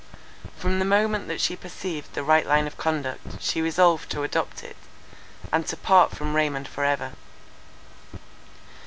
From 0.57 0.79
the 0.79 0.83
moment 0.83 1.27
that 1.27 1.39
she 1.39 1.55
perceived 1.55 2.13
the 2.15 2.23
right 2.23 2.47
line 2.47 2.65
of 2.65 2.75
conduct, 2.75 3.39
she 3.39 3.61
resolved 3.61 4.09
to 4.09 4.23
adopt 4.23 4.63
it, 4.63 4.75
and 5.51 5.67
to 5.67 5.77
part 5.77 6.15
from 6.17 6.35
Raymond 6.35 6.67
for 6.67 6.83
ever. 6.83 7.11